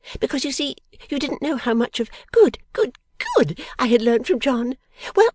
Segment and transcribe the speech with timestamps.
[0.19, 0.75] Because, you see,
[1.09, 2.95] you didn't know how much of Good, Good,
[3.35, 4.75] Good, I had learnt from John.
[5.15, 5.29] Well!